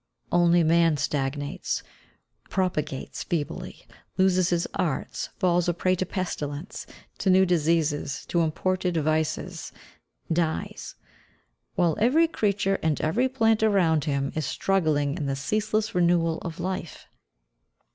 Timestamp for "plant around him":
13.29-14.31